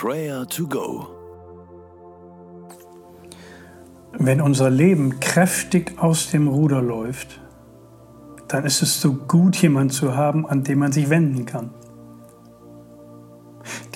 [0.00, 1.08] Prayer to Go.
[4.12, 7.40] Wenn unser Leben kräftig aus dem Ruder läuft,
[8.46, 11.70] dann ist es so gut, jemanden zu haben, an den man sich wenden kann.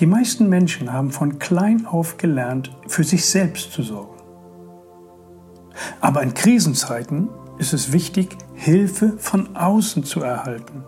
[0.01, 4.21] Die meisten Menschen haben von klein auf gelernt, für sich selbst zu sorgen.
[6.01, 7.29] Aber in Krisenzeiten
[7.59, 10.83] ist es wichtig, Hilfe von außen zu erhalten.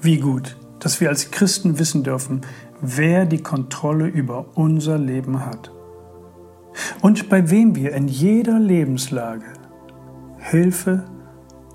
[0.00, 2.42] Wie gut, dass wir als Christen wissen dürfen,
[2.82, 5.72] wer die Kontrolle über unser Leben hat
[7.00, 9.46] und bei wem wir in jeder Lebenslage
[10.36, 11.04] Hilfe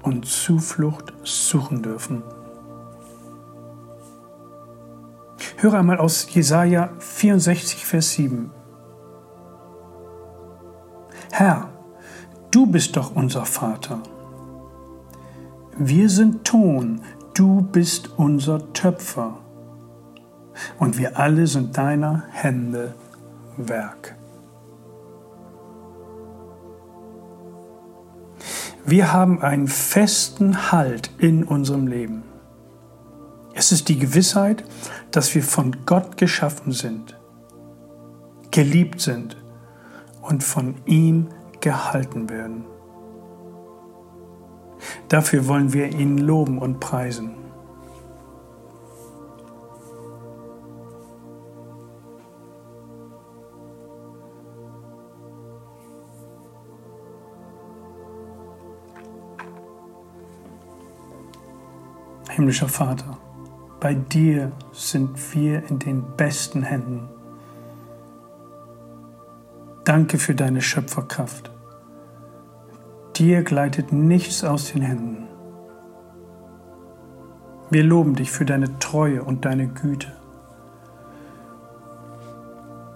[0.03, 2.21] und Zuflucht suchen dürfen.
[5.57, 8.51] Höre einmal aus Jesaja 64, Vers 7.
[11.31, 11.71] Herr,
[12.51, 14.03] du bist doch unser Vater.
[15.79, 17.01] Wir sind Ton,
[17.39, 19.37] du bist unser Töpfer.
[20.77, 22.93] Und wir alle sind deiner Hände
[23.55, 24.15] Werk.
[28.85, 32.23] Wir haben einen festen Halt in unserem Leben.
[33.53, 34.65] Es ist die Gewissheit,
[35.11, 37.17] dass wir von Gott geschaffen sind,
[38.51, 39.37] geliebt sind
[40.21, 41.27] und von ihm
[41.61, 42.65] gehalten werden.
[45.09, 47.31] Dafür wollen wir ihn loben und preisen.
[62.29, 63.17] Himmlischer Vater,
[63.79, 67.09] bei dir sind wir in den besten Händen.
[69.83, 71.51] Danke für deine Schöpferkraft.
[73.19, 75.27] Dir gleitet nichts aus den Händen.
[77.69, 80.07] Wir loben dich für deine Treue und deine Güte.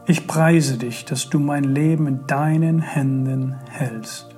[0.08, 4.34] Ich preise dich, dass du mein Leben in deinen Händen hältst.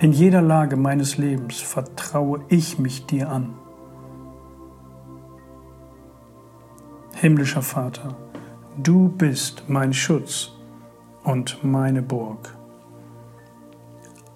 [0.00, 3.54] In jeder Lage meines Lebens vertraue ich mich dir an.
[7.14, 8.16] Himmlischer Vater,
[8.82, 10.50] du bist mein Schutz
[11.22, 12.59] und meine Burg.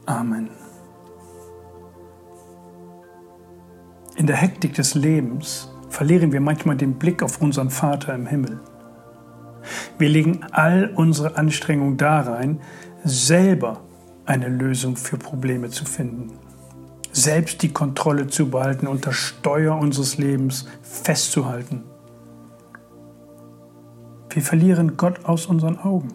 [0.07, 0.51] Amen.
[4.17, 8.61] In der Hektik des Lebens verlieren wir manchmal den Blick auf unseren Vater im Himmel.
[9.99, 12.61] Wir legen all unsere Anstrengungen da rein,
[13.05, 13.81] selber
[14.27, 16.39] eine Lösung für Probleme zu finden.
[17.13, 21.85] Selbst die Kontrolle zu behalten, unter Steuer unseres Lebens festzuhalten.
[24.31, 26.09] Wir verlieren Gott aus unseren Augen.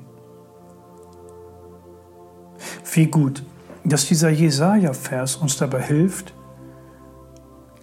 [2.92, 3.44] Wie gut,
[3.84, 6.34] dass dieser Jesaja-Vers uns dabei hilft,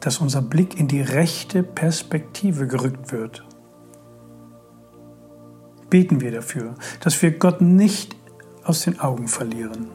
[0.01, 3.45] dass unser Blick in die rechte Perspektive gerückt wird.
[5.91, 8.17] Beten wir dafür, dass wir Gott nicht
[8.65, 9.89] aus den Augen verlieren.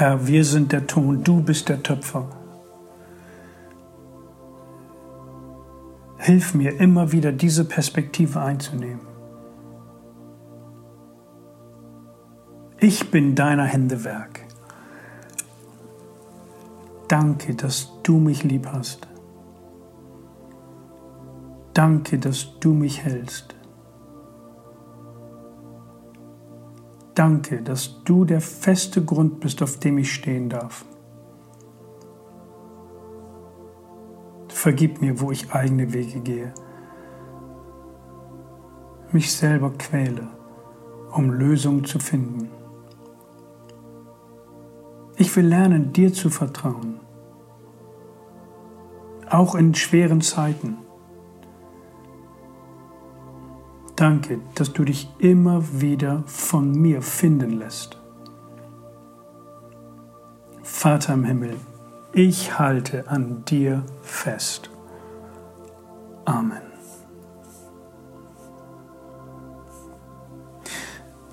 [0.00, 2.26] Herr, wir sind der Ton, du bist der Töpfer.
[6.16, 9.02] Hilf mir immer wieder diese Perspektive einzunehmen.
[12.78, 14.40] Ich bin deiner Hände Werk.
[17.06, 19.06] Danke, dass du mich lieb hast.
[21.74, 23.54] Danke, dass du mich hältst.
[27.20, 30.86] Danke, dass du der feste Grund bist, auf dem ich stehen darf.
[34.48, 36.54] Vergib mir, wo ich eigene Wege gehe,
[39.12, 40.28] mich selber quäle,
[41.12, 42.48] um Lösungen zu finden.
[45.18, 47.00] Ich will lernen, dir zu vertrauen,
[49.28, 50.78] auch in schweren Zeiten.
[54.00, 57.98] Danke, dass du dich immer wieder von mir finden lässt.
[60.62, 61.56] Vater im Himmel,
[62.14, 64.70] ich halte an dir fest.
[66.24, 66.62] Amen.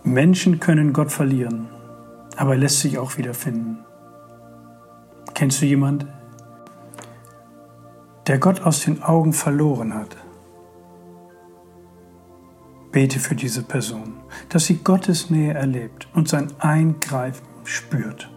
[0.03, 1.69] Menschen können Gott verlieren,
[2.35, 3.85] aber er lässt sich auch wieder finden.
[5.33, 6.05] Kennst du jemand,
[8.27, 10.17] der Gott aus den Augen verloren hat?
[12.91, 14.13] Bete für diese Person,
[14.49, 18.29] dass sie Gottes Nähe erlebt und sein Eingreifen spürt.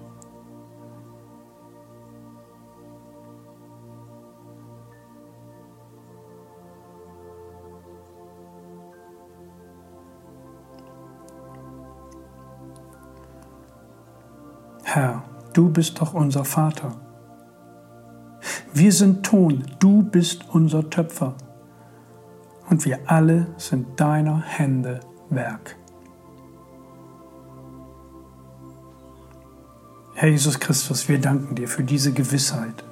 [14.83, 15.23] Herr,
[15.53, 16.97] du bist doch unser Vater.
[18.75, 21.37] Wir sind Ton, du bist unser Töpfer.
[22.71, 25.77] Und wir alle sind deiner Hände Werk.
[30.15, 32.85] Herr Jesus Christus, wir danken dir für diese Gewissheit.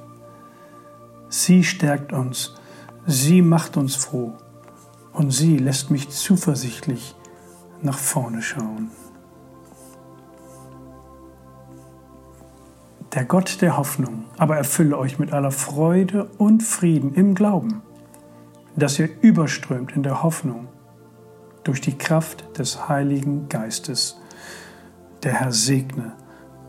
[1.28, 2.54] Sie stärkt uns,
[3.06, 4.32] sie macht uns froh
[5.12, 7.14] und sie lässt mich zuversichtlich
[7.82, 8.90] nach vorne schauen.
[13.14, 17.82] Der Gott der Hoffnung aber erfülle euch mit aller Freude und Frieden im Glauben,
[18.78, 20.68] dass ihr überströmt in der Hoffnung
[21.64, 24.18] durch die Kraft des Heiligen Geistes.
[25.22, 26.14] Der Herr segne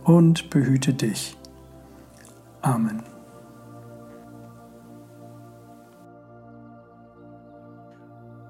[0.03, 1.37] und behüte dich.
[2.61, 3.03] Amen.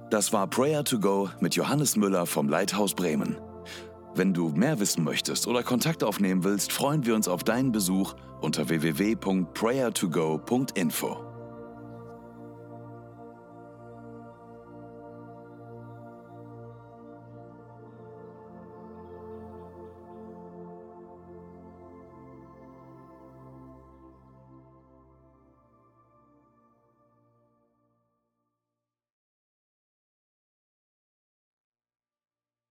[0.09, 3.37] Das war Prayer to Go mit Johannes Müller vom Leithaus Bremen.
[4.15, 8.15] Wenn du mehr wissen möchtest oder Kontakt aufnehmen willst, freuen wir uns auf deinen Besuch
[8.41, 11.28] unter www.prayertogo.info.